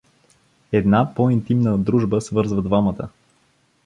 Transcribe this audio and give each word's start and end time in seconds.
Една 0.71 1.13
по-интимна 1.15 1.77
дружба 1.77 2.21
свързва 2.21 2.61
двамата. 2.61 3.09